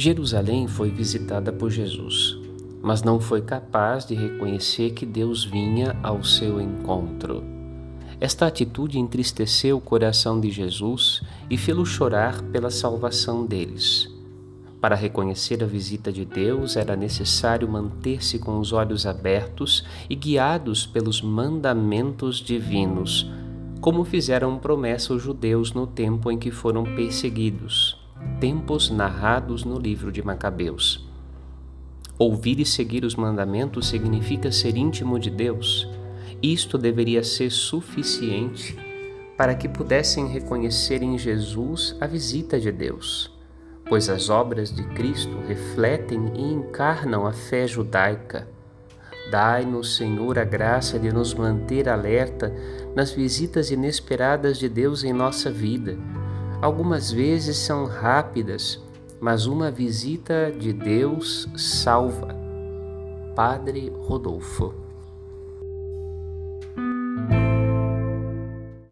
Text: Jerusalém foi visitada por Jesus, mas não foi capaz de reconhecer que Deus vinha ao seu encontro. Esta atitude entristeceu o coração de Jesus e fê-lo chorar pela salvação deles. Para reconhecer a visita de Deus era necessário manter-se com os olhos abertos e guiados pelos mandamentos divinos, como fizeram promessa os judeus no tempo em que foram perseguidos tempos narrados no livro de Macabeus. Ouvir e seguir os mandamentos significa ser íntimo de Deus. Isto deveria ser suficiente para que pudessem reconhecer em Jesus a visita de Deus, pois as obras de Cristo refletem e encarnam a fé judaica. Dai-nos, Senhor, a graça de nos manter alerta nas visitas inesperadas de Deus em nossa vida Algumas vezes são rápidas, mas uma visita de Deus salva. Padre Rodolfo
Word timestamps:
Jerusalém 0.00 0.68
foi 0.68 0.92
visitada 0.92 1.52
por 1.52 1.72
Jesus, 1.72 2.38
mas 2.80 3.02
não 3.02 3.18
foi 3.18 3.42
capaz 3.42 4.06
de 4.06 4.14
reconhecer 4.14 4.90
que 4.90 5.04
Deus 5.04 5.44
vinha 5.44 5.96
ao 6.04 6.22
seu 6.22 6.60
encontro. 6.60 7.42
Esta 8.20 8.46
atitude 8.46 8.96
entristeceu 8.96 9.76
o 9.76 9.80
coração 9.80 10.40
de 10.40 10.52
Jesus 10.52 11.20
e 11.50 11.58
fê-lo 11.58 11.84
chorar 11.84 12.40
pela 12.42 12.70
salvação 12.70 13.44
deles. 13.44 14.08
Para 14.80 14.94
reconhecer 14.94 15.64
a 15.64 15.66
visita 15.66 16.12
de 16.12 16.24
Deus 16.24 16.76
era 16.76 16.94
necessário 16.94 17.68
manter-se 17.68 18.38
com 18.38 18.60
os 18.60 18.72
olhos 18.72 19.04
abertos 19.04 19.84
e 20.08 20.14
guiados 20.14 20.86
pelos 20.86 21.20
mandamentos 21.20 22.36
divinos, 22.36 23.28
como 23.80 24.04
fizeram 24.04 24.60
promessa 24.60 25.12
os 25.12 25.20
judeus 25.20 25.72
no 25.72 25.88
tempo 25.88 26.30
em 26.30 26.38
que 26.38 26.52
foram 26.52 26.84
perseguidos 26.84 27.97
tempos 28.40 28.90
narrados 28.90 29.64
no 29.64 29.78
livro 29.78 30.10
de 30.12 30.22
Macabeus. 30.22 31.08
Ouvir 32.18 32.58
e 32.58 32.66
seguir 32.66 33.04
os 33.04 33.14
mandamentos 33.14 33.88
significa 33.88 34.50
ser 34.50 34.76
íntimo 34.76 35.18
de 35.18 35.30
Deus. 35.30 35.88
Isto 36.42 36.76
deveria 36.76 37.22
ser 37.22 37.50
suficiente 37.50 38.76
para 39.36 39.54
que 39.54 39.68
pudessem 39.68 40.26
reconhecer 40.26 41.02
em 41.02 41.16
Jesus 41.16 41.96
a 42.00 42.06
visita 42.06 42.58
de 42.58 42.72
Deus, 42.72 43.32
pois 43.88 44.08
as 44.08 44.28
obras 44.28 44.74
de 44.74 44.82
Cristo 44.94 45.38
refletem 45.46 46.32
e 46.34 46.42
encarnam 46.42 47.24
a 47.24 47.32
fé 47.32 47.68
judaica. 47.68 48.48
Dai-nos, 49.30 49.96
Senhor, 49.96 50.38
a 50.38 50.44
graça 50.44 50.98
de 50.98 51.12
nos 51.12 51.34
manter 51.34 51.88
alerta 51.88 52.52
nas 52.96 53.12
visitas 53.12 53.70
inesperadas 53.70 54.58
de 54.58 54.68
Deus 54.68 55.04
em 55.04 55.12
nossa 55.12 55.50
vida 55.50 55.96
Algumas 56.60 57.12
vezes 57.12 57.56
são 57.56 57.84
rápidas, 57.84 58.82
mas 59.20 59.46
uma 59.46 59.70
visita 59.70 60.50
de 60.50 60.72
Deus 60.72 61.48
salva. 61.56 62.34
Padre 63.36 63.92
Rodolfo 64.00 64.87